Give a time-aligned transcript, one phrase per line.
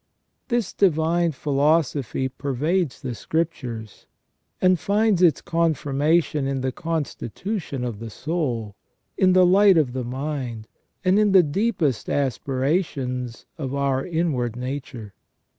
[0.47, 4.07] This divine philosophy pervades the Scriptures,
[4.59, 8.75] and finds its confirmation in the constitution of the soul,
[9.15, 10.67] in the light of the mind,
[11.05, 15.13] and in the deepest aspirations of our inward nature.